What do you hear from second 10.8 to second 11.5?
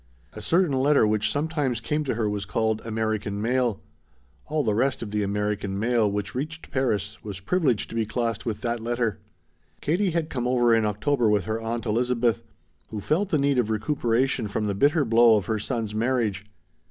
October with